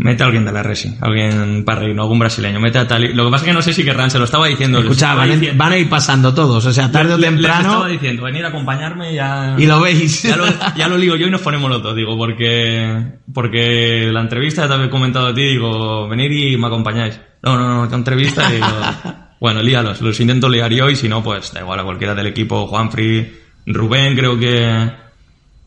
[0.00, 2.60] Mete a alguien de la Resi, alguien no algún brasileño.
[2.60, 3.12] Mete a Tali.
[3.12, 4.78] Lo que pasa es que no sé si querrán, se lo estaba diciendo.
[4.78, 7.40] Escucha, van, a- diciendo- van a ir pasando todos, o sea, tarde o les- les
[7.40, 7.68] temprano...
[7.68, 9.56] estaba diciendo, venir a acompañarme ya...
[9.58, 10.22] Y lo veis.
[10.22, 10.44] Ya lo,
[10.76, 14.74] ya lo ligo yo y nos ponemos los dos, digo, porque, porque la entrevista te
[14.74, 17.20] había comentado a ti, digo, venir y me acompañáis.
[17.42, 18.66] No, no, no, entrevista, digo,
[19.40, 22.28] bueno, líalos, los intento liar yo y si no, pues da igual a cualquiera del
[22.28, 23.36] equipo, Juanfrey,
[23.66, 24.92] Rubén creo que,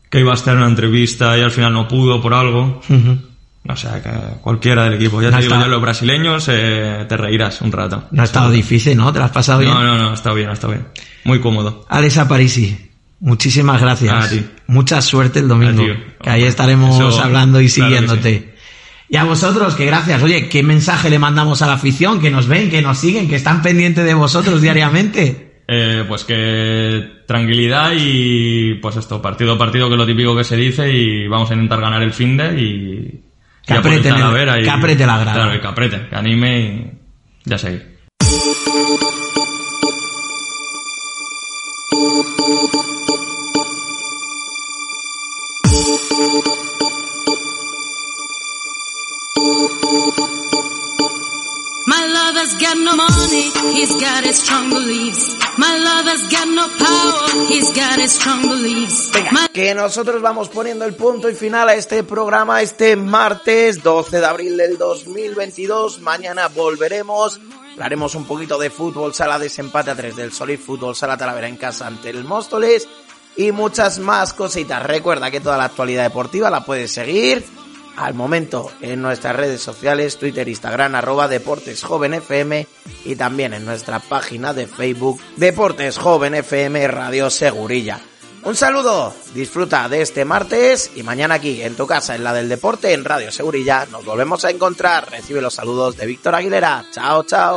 [0.08, 2.80] que iba a estar en una entrevista y al final no pudo por algo.
[3.76, 4.10] Sea, que
[4.40, 5.22] cualquiera del equipo.
[5.22, 8.04] Ya No te digo yo, los brasileños eh, te reirás un rato.
[8.10, 9.12] No ha estado difícil, ¿no?
[9.12, 9.72] ¿Te lo has pasado bien?
[9.72, 10.88] No, no, no, está bien, está bien.
[11.24, 11.86] Muy cómodo.
[11.88, 12.76] Alex Aparici,
[13.20, 14.24] muchísimas gracias.
[14.24, 14.44] A ti.
[14.66, 15.84] Mucha suerte el domingo.
[16.20, 18.54] Que ahí estaremos Eso, hablando y claro siguiéndote.
[19.08, 20.22] Y a vosotros, que gracias.
[20.22, 22.20] Oye, ¿qué mensaje le mandamos a la afición?
[22.20, 25.48] Que nos ven, que nos siguen, que están pendientes de vosotros diariamente.
[25.74, 30.42] Eh, pues que tranquilidad y pues esto, partido a partido, que es lo típico que
[30.42, 33.31] se dice y vamos a intentar ganar el fin de y...
[33.66, 33.98] Que y a por el
[34.58, 35.34] y- que apriete la grada.
[35.34, 36.90] Claro, que apriete, que anime y
[37.44, 37.92] ya seguir.
[52.42, 55.38] Lover's got no money, he's got his strong beliefs.
[55.58, 59.12] My lover's got no power, he's got his strong beliefs.
[59.30, 64.20] My Que nosotros vamos poniendo el punto y final a este programa este martes 12
[64.20, 66.00] de abril del 2022.
[66.00, 67.40] Mañana volveremos.
[67.74, 71.56] Hablaremos un poquito de fútbol, sala desempate a 3 del Solid Fútbol, sala Talavera en
[71.56, 72.88] casa ante el Móstoles
[73.36, 74.82] y muchas más cositas.
[74.82, 77.44] Recuerda que toda la actualidad deportiva la puedes seguir
[77.96, 82.66] al momento en nuestras redes sociales, Twitter, Instagram, arroba Deportes Joven FM
[83.04, 88.00] y también en nuestra página de Facebook Deportes Joven FM Radio Segurilla.
[88.44, 92.48] Un saludo, disfruta de este martes y mañana aquí en tu casa, en la del
[92.48, 95.08] deporte, en Radio Segurilla, nos volvemos a encontrar.
[95.08, 96.84] Recibe los saludos de Víctor Aguilera.
[96.92, 97.54] Chao, chao.